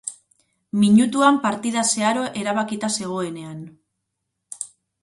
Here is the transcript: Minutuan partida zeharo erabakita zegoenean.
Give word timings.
Minutuan 0.83 1.37
partida 1.43 1.83
zeharo 1.91 2.25
erabakita 2.45 2.93
zegoenean. 2.97 3.65